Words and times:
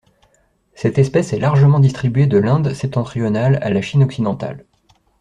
Cette 0.73 0.97
espèce 0.97 1.31
est 1.31 1.37
largement 1.39 1.79
distribuée 1.79 2.25
de 2.25 2.39
l'Inde 2.39 2.73
septentrionale 2.73 3.59
à 3.61 3.69
la 3.69 3.83
Chine 3.83 4.01
occidentale. 4.01 4.65